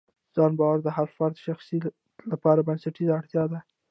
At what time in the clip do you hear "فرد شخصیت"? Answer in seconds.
1.15-1.83